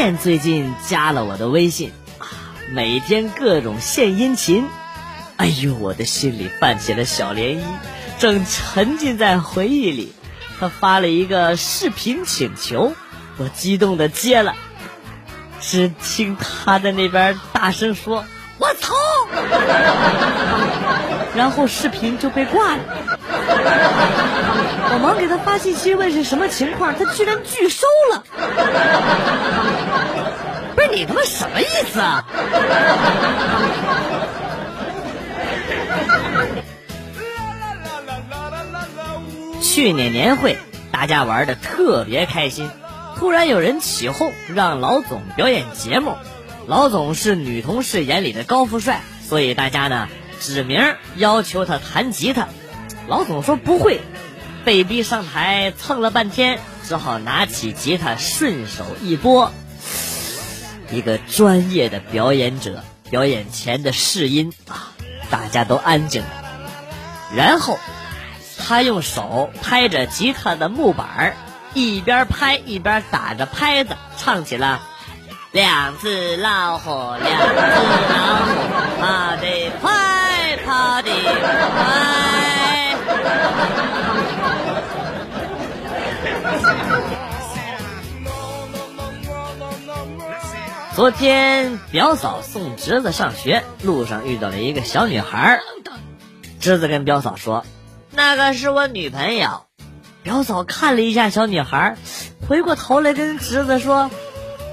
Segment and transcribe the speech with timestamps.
[0.00, 2.24] 初恋最近加了我的微信，啊，
[2.72, 4.66] 每天各种献殷勤，
[5.36, 7.60] 哎呦，我的心里泛起了小涟漪，
[8.18, 10.14] 正沉浸在回忆里。
[10.58, 12.94] 他发了一个视频请求，
[13.36, 14.54] 我激动的接了，
[15.60, 18.24] 只听他在那边大声说
[18.56, 18.94] ：“我操！”
[21.36, 22.82] 然后视频就被挂了。
[24.92, 28.24] 我忙给他发信息问是什么情况，他居然拒收了。
[30.74, 32.24] 不是你他妈什么意思啊？
[39.62, 40.58] 去年年会
[40.90, 42.68] 大家玩的特别开心，
[43.16, 46.16] 突然有人起哄让老总表演节目。
[46.66, 50.08] 老总是女同事眼里的高富帅，所以大家呢
[50.40, 52.48] 指名要求他弹吉他。
[53.08, 54.00] 老总说不会，
[54.64, 59.52] 被逼上台蹭了半天，只好拿起吉他顺手一拨。
[60.90, 64.92] 一个专业的表演者表演前的试音啊，
[65.30, 66.28] 大家都安静了。
[67.36, 67.78] 然后
[68.58, 71.36] 他用手拍着吉他的木板
[71.74, 74.82] 一边拍一边打着拍子，唱起了。
[75.52, 78.52] 两只老虎，两只老虎，
[91.00, 95.62] 昨天表嫂送侄子上学，路上遇到了一个小女孩。
[96.60, 97.64] 侄子跟表嫂说
[98.12, 99.62] ：“那个是我女朋友。”
[100.22, 101.96] 表嫂看了一下小女孩，
[102.46, 104.10] 回过头来跟侄子说。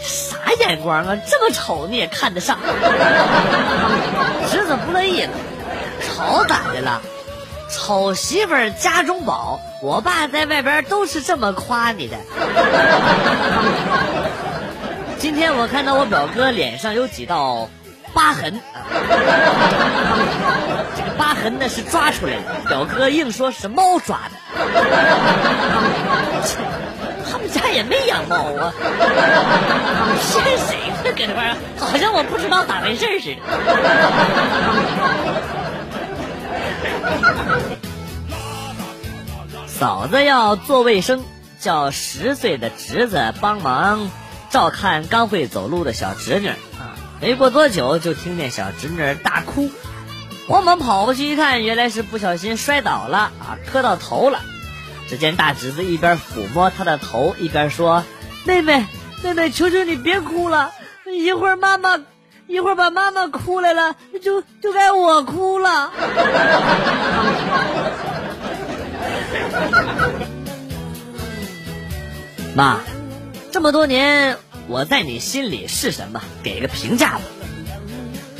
[0.00, 1.14] 啥眼光啊！
[1.28, 2.56] 这么丑你也看得上？
[4.50, 5.30] 侄子不乐意了，
[6.00, 7.02] 丑咋的了？
[7.68, 12.16] 丑媳妇家中宝，我爸在外边都是这么夸你的。
[15.24, 17.70] 今天我看到我表哥脸上有几道
[18.12, 18.60] 疤痕，
[20.94, 24.32] 这个疤痕呢是抓出来的，表哥硬说是猫抓的。
[27.32, 28.70] 他们家也没养猫啊！
[30.30, 30.96] 骗谁呢？
[31.02, 33.40] 搁这块好像我不知道咋回事似的。
[39.66, 41.24] 嫂子要做卫生，
[41.58, 44.10] 叫十岁的侄子帮忙
[44.54, 46.94] 照看刚会走路的小侄女啊。
[47.20, 49.68] 没过多久，就听见小侄女大哭，
[50.46, 54.38] 慌忙跑过去一看，原来是不小心摔倒了啊，磕到头了。
[55.08, 58.04] 只见大侄子一边抚摸她的头，一边说
[58.46, 58.86] ：“妹妹，
[59.24, 60.70] 妹妹，求求你别哭了，
[61.04, 61.98] 一会儿妈妈，
[62.46, 65.90] 一会儿把妈妈哭来了，就就该我哭了。
[72.54, 72.78] ”妈，
[73.50, 76.22] 这么多年我在你心里是什么？
[76.42, 77.20] 给个评价吧。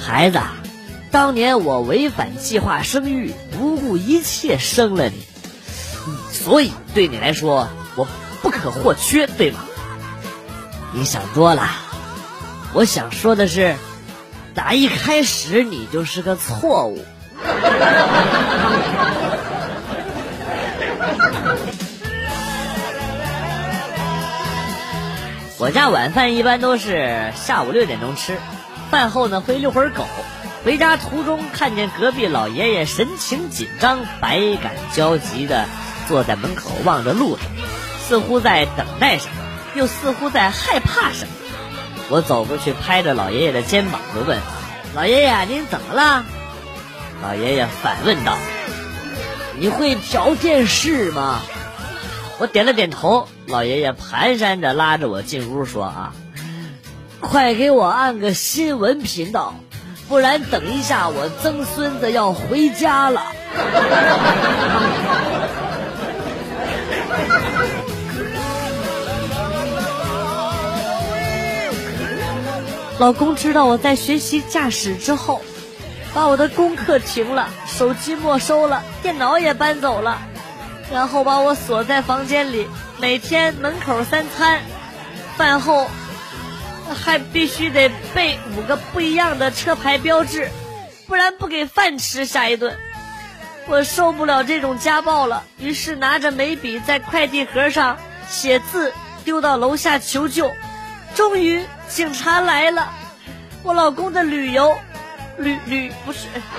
[0.00, 0.40] 孩子，
[1.10, 5.22] 当年我违反计划生育，不顾一切生了你。
[6.32, 8.06] 所以对你来说，我
[8.42, 9.60] 不可或缺，对吗？
[10.92, 11.68] 你想多了。
[12.72, 13.76] 我想说的是，
[14.54, 17.04] 打一开始你就是个错误。
[25.60, 28.38] 我家晚饭一般都是下午六点钟吃，
[28.92, 30.06] 饭后呢会遛会儿狗。
[30.64, 35.66] 回家途中看见隔壁老爷爷神情紧张、百感交集的。
[36.06, 37.44] 坐在门口望着路上，
[38.00, 39.32] 似乎在等待什么，
[39.74, 41.32] 又似乎在害怕什么。
[42.08, 44.38] 我走过去拍着老爷爷的肩膀，就问
[44.96, 46.24] ：“老爷爷，您怎么了？”
[47.20, 48.38] 老爷爷反问道
[49.60, 51.40] ：“你会调电视吗？”
[52.38, 53.26] 我点了点头。
[53.46, 56.12] 老爷爷蹒跚着拉着我进屋说：“啊，
[57.20, 59.54] 快给我按个新闻频道，
[60.08, 63.22] 不然等一下我曾孙子要回家了。”
[72.98, 75.40] 老公知道我在学习驾驶之后，
[76.12, 80.18] 把我的功课停了，手机没收了，电脑也搬走了，
[80.92, 82.66] 然后把我锁在房间里，
[82.98, 84.60] 每天门口三餐，
[85.36, 85.90] 饭后
[87.04, 90.48] 还必须得背五个不一样的车牌标志，
[91.06, 92.24] 不然不给饭吃。
[92.24, 92.76] 下一顿，
[93.66, 97.98] 我受不了这种家暴了，于是拿着眉笔在快递盒上
[98.28, 98.92] 写字，
[99.24, 100.50] 丢到楼下求救。
[101.14, 101.64] 终于。
[101.88, 102.86] 警察来了，
[103.62, 104.76] 我老公的旅游，
[105.38, 106.26] 旅旅不是，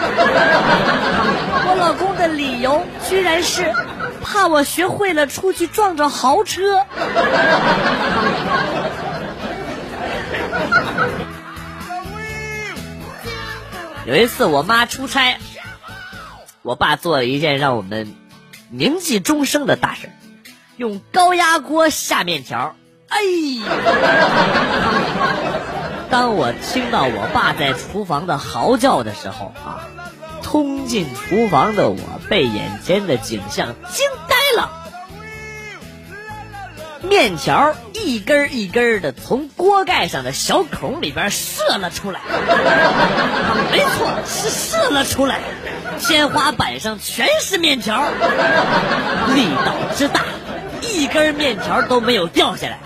[1.67, 3.71] 我老公的理由居然是
[4.31, 6.85] 怕我学会了出去撞着豪车。
[14.05, 15.39] 有一次，我妈出差，
[16.61, 18.15] 我爸做了一件让我们
[18.69, 20.11] 铭记终生的大事，
[20.77, 22.75] 用高压锅下面条。
[23.07, 23.17] 哎，
[26.11, 29.89] 当我听到我爸在厨房的嚎叫的时候啊，
[30.43, 34.69] 冲进厨房的我被眼前的景象惊呆了。
[37.01, 42.19] 面条一根一根的从锅盖上的小孔里边射了出来，
[43.71, 45.39] 没错，是射了出来。
[45.99, 48.03] 天花板上全是面条，
[49.33, 50.23] 力道之大，
[50.81, 52.77] 一根面条都没有掉下来。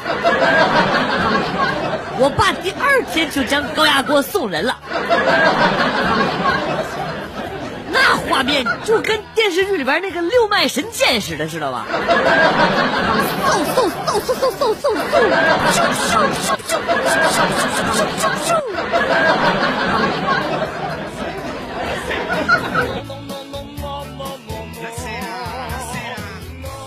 [2.20, 4.78] 我爸第二天就将高压锅送人了。
[7.92, 11.86] 那画面就跟电视剧里边那个六脉神剑似的，知道吧？
[11.92, 12.00] 嗖
[13.76, 16.24] 嗖嗖嗖嗖嗖嗖嗖，嗖。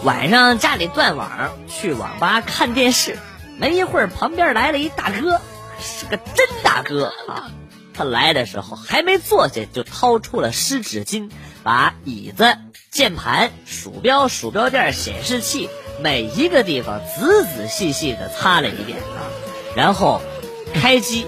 [0.02, 3.18] 晚上家里断网，去网吧看电视，
[3.58, 5.42] 没一会儿旁边来了一大哥，
[5.78, 7.50] 是个真大哥啊。
[7.92, 11.30] 他来的时候还没坐下，就掏出了湿纸巾，
[11.66, 12.56] 把椅子、
[12.92, 15.68] 键盘、鼠标、鼠标垫、显示器
[16.00, 19.26] 每一个地方仔仔细细的擦了一遍啊，
[19.74, 20.22] 然后
[20.74, 21.26] 开机，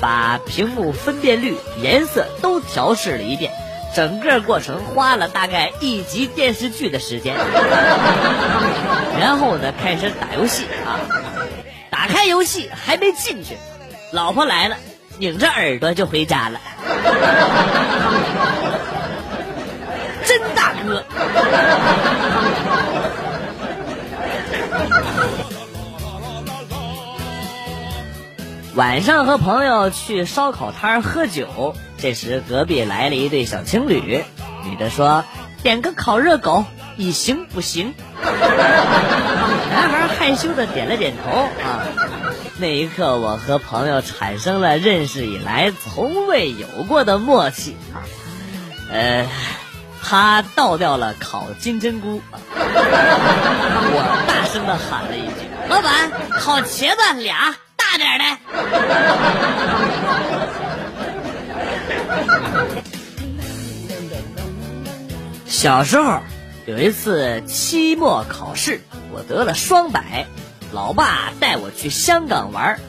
[0.00, 3.52] 把屏幕分辨率、颜色都调试了一遍，
[3.94, 7.36] 整个过程花了大概一集电视剧的时间。
[9.20, 10.98] 然后呢，开始打游戏啊，
[11.88, 13.56] 打开游戏还没进去，
[14.10, 14.76] 老婆来了。
[15.20, 16.60] 拧着耳朵就回家了，
[20.28, 21.02] 真大哥！
[28.74, 34.22] 晚上和朋友去烧烤摊喝酒，这时隔壁来了一对小情侣，
[34.64, 35.24] 女的说
[35.64, 36.66] ：“点个烤热狗，
[36.96, 41.86] 你行不行？”男孩害羞的点了点头啊。
[42.58, 48.04] 那一刻，我和朋友产生了认识以来从未有过的默契啊！
[48.92, 49.26] 呃，
[50.08, 55.34] 他倒掉了烤金针菇， 我大声的喊了一句
[55.68, 58.24] ：“老板，烤茄子俩大点的。”
[65.46, 66.20] 小时候
[66.64, 68.80] 有一次期末考试，
[69.12, 70.24] 我得了双百。
[70.72, 72.80] 老爸带我去香港玩，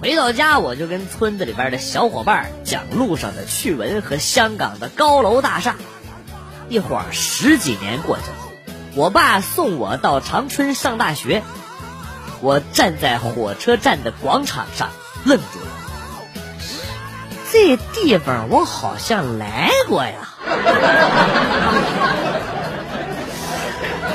[0.00, 5.74] 回到家我就跟村子里边的小伙伴讲路上的趣闻和香港的高楼大厦。
[6.72, 8.36] 一晃十几年过去了，
[8.94, 11.42] 我爸送我到长春上大学，
[12.40, 14.88] 我站在火车站的广场上
[15.26, 15.66] 愣住了，
[17.52, 20.30] 这地方我好像来过呀。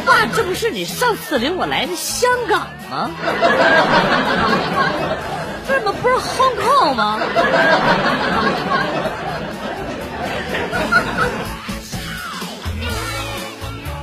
[0.03, 3.11] 爸，这不是你上次领我来的香港吗？
[5.67, 7.19] 这么不是 Hong Kong 吗？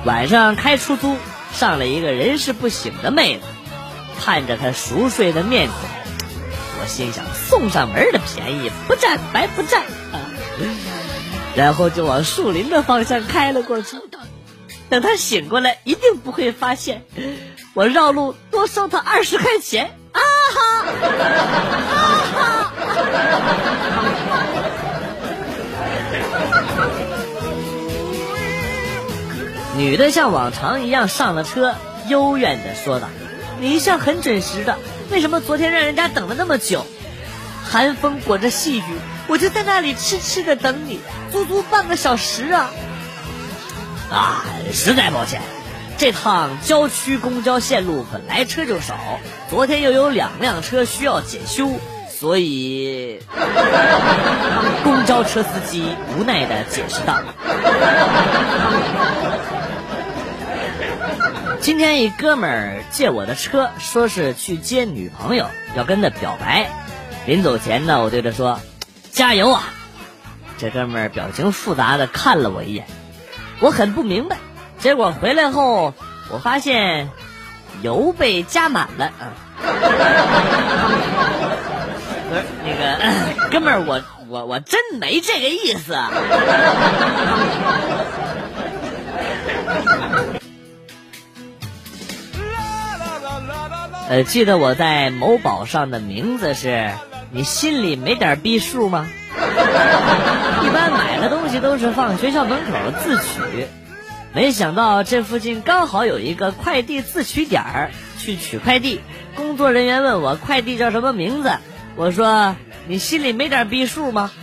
[0.05, 1.17] 晚上开出租，
[1.53, 3.43] 上了一个人事不省的妹子，
[4.21, 5.77] 看着她熟睡的面孔，
[6.81, 10.21] 我心想送上门的便宜不占白不占啊！
[11.57, 13.97] 然后就往树林的方向开了过去。
[14.91, 17.07] 等他醒过来，一定不会发现
[17.73, 20.21] 我绕路多收他二十块钱啊
[20.55, 20.61] 哈！
[21.95, 22.73] 啊哈！
[29.77, 31.75] 女的像往常一样上了车，
[32.09, 33.09] 幽怨的说道
[33.61, 34.79] ：“你一向很准时的，
[35.11, 36.87] 为什么昨天让人家等了那么久？
[37.65, 38.83] 寒风裹着细雨，
[39.27, 41.01] 我就在那里痴痴的等你，
[41.33, 42.71] 足足半个小时啊！”
[44.13, 45.41] 啊，实在抱歉，
[45.99, 48.95] 这趟郊区公交线路本来车就少，
[49.51, 53.19] 昨天又有两辆车需要检修，所以
[54.85, 57.19] 公交车司机无奈的解释道
[61.65, 66.69] ：“今天一哥们儿借我的车，说是去接女朋友，要跟他表白。
[67.25, 68.61] 临走前呢，我对他说：
[69.11, 69.63] 加油啊！
[70.59, 72.85] 这哥们儿表情复杂的看了我一眼。”
[73.61, 74.37] 我很不明白，
[74.79, 75.95] 结果回来后，
[76.31, 77.09] 我发现
[77.81, 79.33] 油被加满了啊！
[82.29, 82.99] 不是那个
[83.51, 85.97] 哥们儿，我我我真没这个意思。
[94.09, 96.91] 呃，记得我在某宝上的名字是
[97.31, 99.09] 你心里没点逼数吗？
[100.63, 103.67] 一般买的东西都是放学校门口自取，
[104.33, 109.01] 没想到这附近刚好有一个快递自取点儿，去取快递。
[109.37, 111.51] 工作人员问我快递叫什么名字，
[111.97, 112.55] 我说
[112.87, 114.31] 你心里没点逼数吗？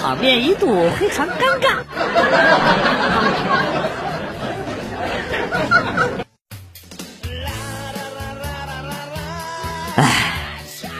[0.00, 1.78] 场面一度非常尴尬。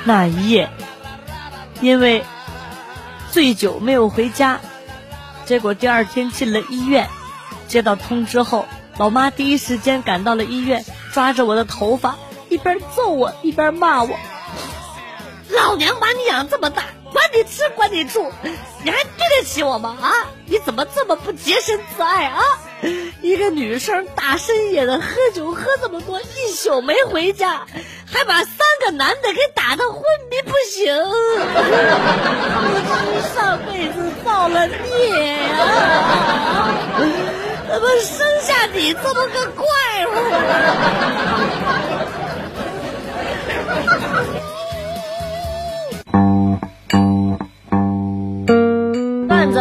[0.05, 0.71] 那一夜，
[1.81, 2.25] 因为
[3.33, 4.61] 醉酒没有回家，
[5.47, 7.09] 结果第二天进了医院。
[7.67, 8.67] 接到通知后，
[8.99, 12.17] 老妈第一时间赶到了医院，抓着我的头发，
[12.51, 14.17] 一边揍我一边骂我
[15.49, 18.31] ：“老娘把你养这么大，管你吃管你住，
[18.85, 19.97] 你还对得起我吗？
[20.01, 20.13] 啊，
[20.45, 22.43] 你怎么这么不洁身自爱啊？
[23.23, 27.63] 一个女生大深夜的喝酒喝这么多，一宿没回家。”
[28.15, 30.87] 还把三个男的给打的昏迷不醒，
[32.73, 33.95] 夫妻上辈子
[34.25, 34.79] 造了孽
[35.49, 35.53] 呀！
[37.69, 39.67] 怎么生下你这么个怪
[40.07, 40.11] 物？